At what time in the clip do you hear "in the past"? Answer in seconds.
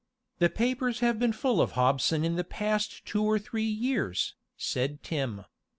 2.25-3.05